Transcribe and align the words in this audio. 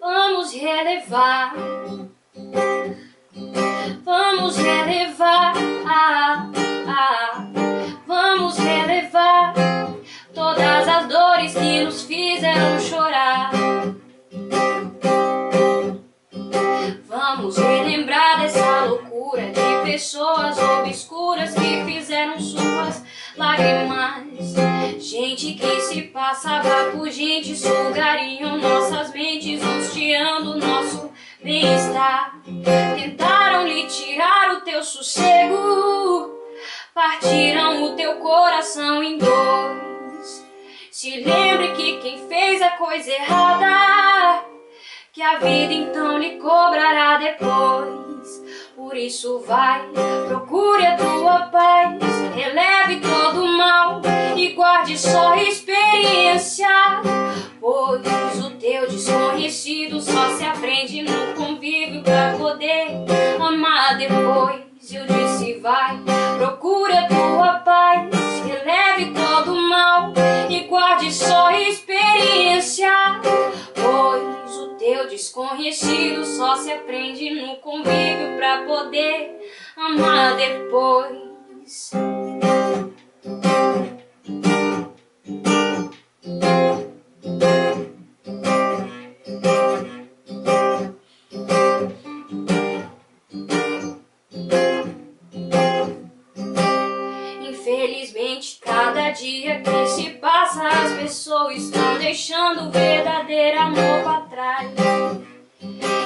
Vamos 0.00 0.52
relevar. 0.54 1.54
Vamos 4.02 4.56
relevar. 4.56 5.52
Ah, 5.86 6.50
ah, 6.88 7.46
vamos 8.06 8.58
relevar 8.58 9.54
todas 10.34 10.88
as 10.88 11.06
dores 11.06 11.54
que 11.54 11.84
nos 11.84 12.02
fizeram 12.02 12.80
chorar. 12.80 13.50
Vamos 17.06 17.58
relembrar 17.58 18.40
dessa 18.40 18.84
loucura 18.86 19.50
de 19.50 19.90
pessoas 19.90 20.56
obscuras 20.58 21.52
que 21.54 21.84
fizeram 21.84 22.40
suas 22.40 23.04
lágrimas. 23.36 24.24
Gente 24.98 25.54
que 25.54 25.80
se 25.80 26.02
passava 26.02 26.90
por 26.92 27.10
gente, 27.10 27.56
sugariam 27.56 28.58
nossas 28.58 29.12
mentes, 29.12 29.60
bem-estar. 31.42 32.34
Tentaram 32.96 33.66
lhe 33.66 33.86
tirar 33.86 34.54
o 34.54 34.60
teu 34.60 34.82
sossego, 34.82 36.30
partiram 36.94 37.84
o 37.84 37.96
teu 37.96 38.16
coração 38.16 39.02
em 39.02 39.18
dois. 39.18 40.46
Se 40.90 41.20
lembre 41.20 41.72
que 41.72 41.98
quem 41.98 42.28
fez 42.28 42.60
a 42.60 42.70
coisa 42.70 43.10
errada, 43.10 44.44
que 45.12 45.22
a 45.22 45.38
vida 45.38 45.72
então 45.72 46.18
lhe 46.18 46.36
cobrará 46.36 47.16
depois. 47.16 48.00
Por 48.76 48.96
isso 48.96 49.40
vai, 49.40 49.88
procure 50.28 50.86
a 50.86 50.96
tua 50.96 51.40
paz, 51.46 52.02
releve 52.34 53.00
todo 53.00 53.44
o 53.44 53.56
mal 53.56 54.00
e 54.36 54.48
guarde 54.52 54.98
só 54.98 55.34
desconhecido 59.50 60.00
só 60.00 60.36
se 60.36 60.44
aprende 60.44 61.02
no 61.02 61.34
convívio 61.34 62.02
pra 62.02 62.36
poder 62.38 62.86
amar 63.40 63.98
depois. 63.98 64.60
Eu 64.92 65.04
disse 65.06 65.54
vai, 65.54 65.98
procure 66.38 66.96
a 66.96 67.08
tua 67.08 67.54
paz, 67.54 68.10
releve 68.46 69.12
todo 69.12 69.52
o 69.52 69.68
mal 69.68 70.12
e 70.48 70.60
guarde 70.60 71.12
só 71.12 71.50
experiência. 71.50 72.92
Pois 73.74 74.56
o 74.56 74.68
teu 74.78 75.08
desconhecido 75.08 76.24
só 76.24 76.54
se 76.54 76.72
aprende 76.72 77.30
no 77.30 77.56
convívio 77.56 78.36
pra 78.36 78.62
poder 78.62 79.36
amar 79.76 80.36
depois. 80.36 81.90
Infelizmente, 97.70 98.58
cada 98.60 99.10
dia 99.10 99.60
que 99.60 99.86
se 99.86 100.10
passa, 100.14 100.66
as 100.66 100.92
pessoas 100.94 101.62
estão 101.62 101.98
deixando 101.98 102.64
o 102.64 102.70
verdadeiro 102.72 103.60
amor 103.60 104.02
para 104.02 104.20
trás. 104.22 104.72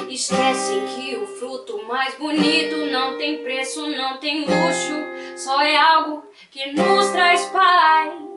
Esquecem 0.07 0.85
que 0.85 1.15
o 1.15 1.25
fruto 1.25 1.83
mais 1.87 2.13
bonito 2.19 2.77
não 2.91 3.17
tem 3.17 3.39
preço, 3.39 3.89
não 3.89 4.19
tem 4.19 4.41
luxo, 4.41 5.37
só 5.37 5.59
é 5.59 5.75
algo 5.75 6.23
que 6.51 6.71
nos 6.71 7.09
traz 7.09 7.43
paz. 7.45 8.34